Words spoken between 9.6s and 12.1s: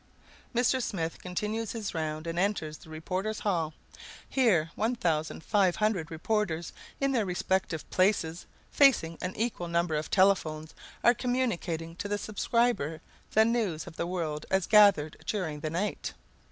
number of telephones, are communicating to